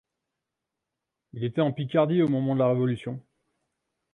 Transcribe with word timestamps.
Il 1.33 1.43
était 1.43 1.61
en 1.61 1.71
Picardie 1.71 2.23
au 2.23 2.27
moment 2.27 2.55
de 2.55 2.59
la 2.61 2.69
Révolution. 2.69 3.21